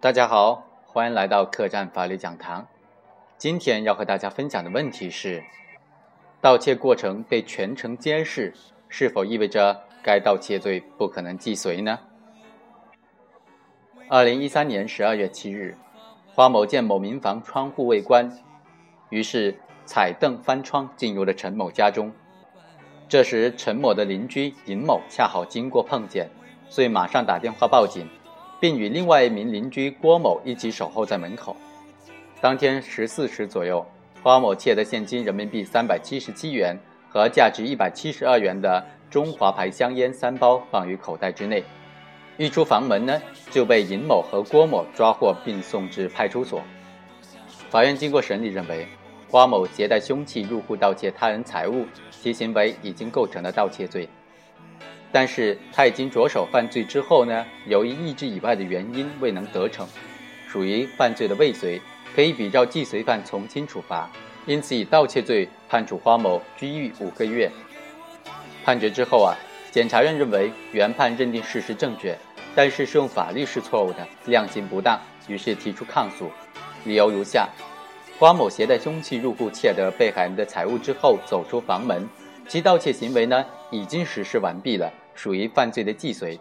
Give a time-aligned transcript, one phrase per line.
[0.00, 2.64] 大家好，欢迎来到客栈法律讲堂。
[3.36, 5.42] 今天要和大家分享的问题是：
[6.40, 8.54] 盗窃过程被全程监视，
[8.88, 11.98] 是否意味着该盗窃罪不可能既遂呢？
[14.08, 15.76] 二零一三年十二月七日，
[16.32, 18.30] 花某见某民房窗户未关，
[19.10, 22.12] 于是踩凳翻窗进入了陈某家中。
[23.08, 26.30] 这时，陈某的邻居尹某恰好经过碰见，
[26.68, 28.08] 所以马上打电话报警。
[28.60, 31.56] 并与另外一名邻居郭某一起守候在门口。
[32.40, 33.84] 当天十四时左右，
[34.22, 41.64] 花某窃得现金人民币三百七十七元和价值一百七十二元的中华牌香烟三包放于口袋之内。
[42.36, 46.62] 一出房门呢，就被尹某和郭某抓获并送至派出所。
[47.68, 48.86] 法院经过审理认为，
[49.28, 54.08] 花某携带凶器入户盗窃他人财物，其行为已经构成了盗窃罪。
[55.10, 59.86] 但是他已经着手犯罪之后呢，由于意志以外的原因未能得逞，
[60.46, 61.80] 属于犯罪的未遂，
[62.14, 64.10] 可以比照既遂犯从轻处罚，
[64.46, 67.50] 因此以盗窃罪判处花某拘役五个月。
[68.64, 69.34] 判决之后啊，
[69.70, 72.16] 检察院认为原判认定事实正确，
[72.54, 76.30] 但是适用法律是错误的，量刑不当，于是提出抗诉。
[76.84, 77.48] 理由如下：
[78.18, 82.06] 花某携带凶器入户窃得被害人的财物之后走出房门。
[82.46, 86.38] 其盗窃行为呢，已经实施完毕了，属于犯罪的既遂。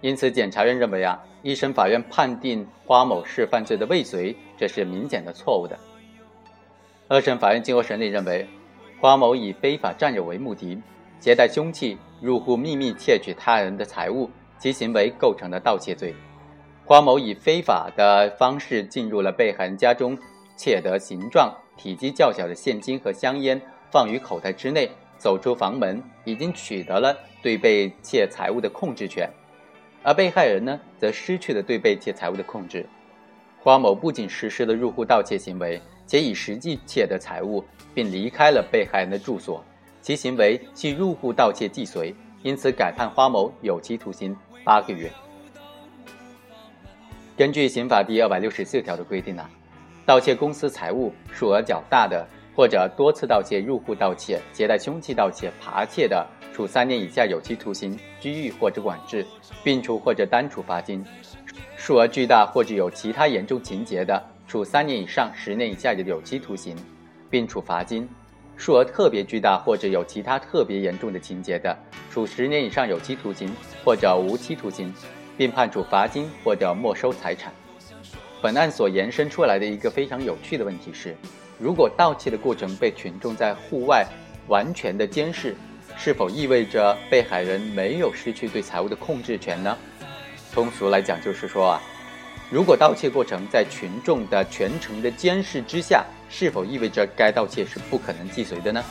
[0.00, 5.78] 因此，检察院认为啊，一审法院判定花某是犯罪的未遂，这是明显的错误的。
[7.08, 8.46] 二审法院经过审理认为，
[9.00, 10.80] 花某以非法占有为目的，
[11.20, 16.14] 携带凶器入户秘密窃取他人的财物，其行为构成了盗窃罪。
[16.84, 20.18] 花某以非法的方式进入了被害人家中，
[20.56, 24.90] 窃得形状、体积较小的现金和香烟，放于口袋之内。
[25.22, 29.30] 走出房门，已经取得了对被窃财物的控制权，
[30.02, 32.84] 而被害人呢，则失去了对被窃财物的控制。
[33.60, 39.64] 花某不仅实施了入户盗窃行为，且已实际窃得财物，并离开了被害人的住所，
[40.00, 42.12] 其行为系入户盗窃既遂，
[42.42, 45.08] 因此改判花某有期徒刑八个月。
[47.36, 49.48] 根据刑法第二百六十四条的规定呢，
[50.04, 52.26] 盗窃公司财物数额较大的。
[52.54, 59.26] 或者多次盗窃、入户盗窃、携带凶器盗窃、扒窃的，处三年以下有期徒刑、拘役或者管制，
[59.64, 61.02] 并处或者单处罚金；
[61.76, 66.76] 数额巨大或者有其他严重情节的，处三年以上十年以下的有期徒刑，
[67.30, 68.06] 并处罚金；
[68.56, 71.74] 数额特别巨大或者有其他特别严重的情节的，
[72.10, 73.50] 处十年以上有期徒刑
[73.82, 74.92] 或者无期徒刑，
[75.38, 77.50] 并判处罚金或者没收财产。
[78.42, 81.16] 本案所延伸出来的一个非常有趣的问题是。
[81.62, 84.04] 如果盗窃的过程被群众在户外
[84.48, 85.54] 完全的监视，
[85.96, 89.78] 是否意味着被害人没有失去对财物的控制权呢？
[90.52, 91.80] 通俗来讲，就是说啊，
[92.50, 98.84] 如果盗窃过程在群众的全程的监视之下，是否意味着该盗窃是不可能既遂的呢？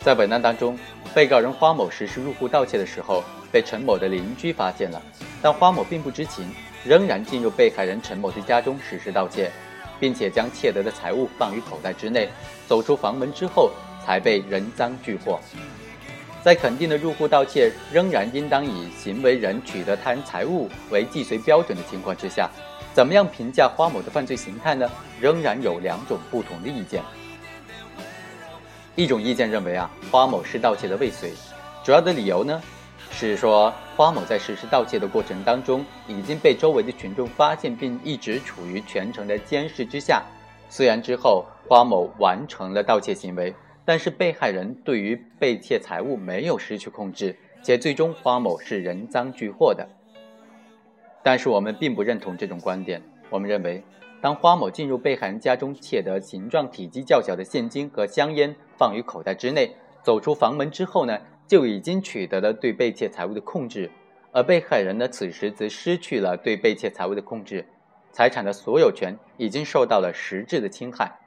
[0.00, 0.78] 在本案当中，
[1.14, 5.00] 被告人花某实施入户盗窃的时候，被陈某的邻居发现了，
[5.40, 6.54] 但花某并不知情，
[6.84, 9.50] 仍然进入被害人陈某的家中实施盗窃。
[9.98, 12.28] 并且将窃得的财物放于口袋之内，
[12.66, 13.70] 走出房门之后
[14.04, 15.40] 才被人赃俱获。
[16.44, 22.48] 在肯定的入户盗窃仍然应当以行为人取得他人财物为既遂标准的情况之下，
[22.94, 24.88] 怎么样评价花某的犯罪形态呢？
[25.20, 27.02] 仍然有两种不同的意见。
[28.94, 31.32] 一种意见认为啊，花某是盗窃的未遂，
[31.82, 32.62] 主要的理由呢？
[33.10, 40.22] 是说，花某在实施盗窃的过程当中，已经被周围的群众发现，并一直处于全程的监视之下。
[40.68, 49.88] 虽然之后花某完成了盗窃行为，但是被害人对于被窃财物没有失去控制，且最终花某是人赃俱获的。
[51.22, 53.02] 但是我们并不认同这种观点。
[53.30, 53.82] 我们认为，
[54.20, 61.18] 当花某进入被害人家中，窃得形状体积较小的现金和香烟，放于口袋之内，走出房门之后呢？
[61.46, 63.90] 就已经取得了对被窃财物的控制，
[64.32, 67.64] 而被害人呢，此时则失去了对被窃财物的控制，
[68.10, 71.18] 财产的所有权已经受到了实质的侵害。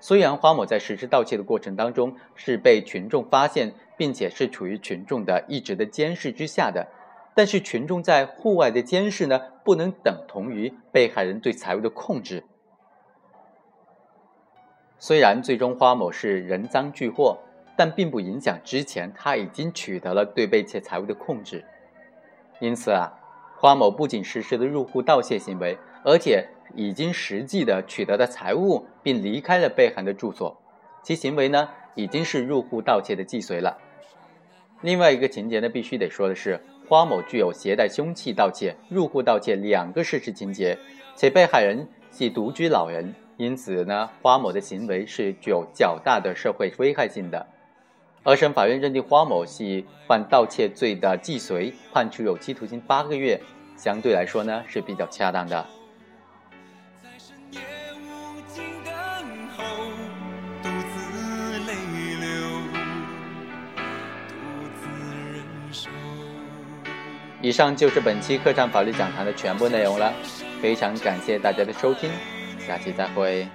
[0.00, 6.88] 虽然花某在实施盗窃的过程当中是被群众发现，并且是处于群众的一直的监视之下的，
[7.34, 12.44] 但是群众在户外的监视呢，不能等同于被害人对财物的控制。
[14.98, 17.38] 虽然最终花某是人赃俱获。
[17.76, 21.64] 但并不影响之前他已经取得了对被窃财物的控制，
[22.60, 23.12] 因此啊，
[23.56, 30.56] 花某不仅实施了入户盗窃行为，而且已经实际的取得了财物，并离开了被害人的住所，
[31.02, 33.78] 其行为呢已经是入户盗窃的既遂了。
[34.80, 40.78] 另外一个情节呢，必须得说的是，花某具有携带凶器盗窃、入户盗窃两个事实情节，
[41.16, 47.46] 且被害人系独居老人，因此呢，花某的行为是具有较大的社会危害性的。
[48.26, 53.38] 二审法院认定花某系犯盗窃罪的既遂，判处有期徒刑八个月，
[53.76, 55.66] 相对来说呢是比较恰当的。
[67.42, 70.10] 以上就是本期客栈法律讲堂的全部内容了，
[70.62, 72.10] 非常感谢大家的收听，
[72.58, 73.46] 下期再会。